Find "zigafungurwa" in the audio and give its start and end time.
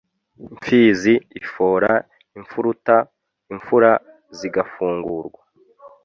4.37-5.41